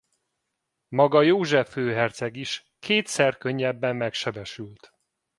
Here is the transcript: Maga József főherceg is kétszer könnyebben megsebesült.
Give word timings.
Maga 0.89 1.21
József 1.21 1.71
főherceg 1.71 2.35
is 2.35 2.71
kétszer 2.79 3.37
könnyebben 3.37 3.95
megsebesült. 3.95 4.93